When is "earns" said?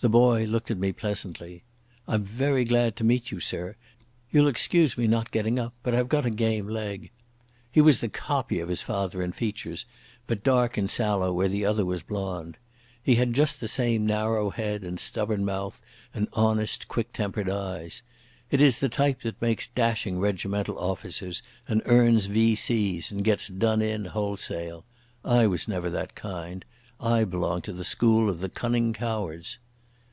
21.86-22.26